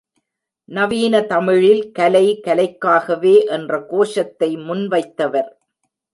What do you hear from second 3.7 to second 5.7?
கோஷத்தை முன் வைத்தவர்.